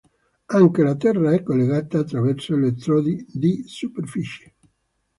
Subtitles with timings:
[0.47, 4.55] Anche la terra è collegata attraverso elettrodi di superficie.